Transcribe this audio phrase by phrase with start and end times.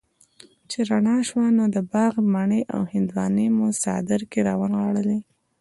[0.69, 5.19] چې رڼا شوه نو د باغ مڼې او هندواڼې مو څادر کي را ونغاړلې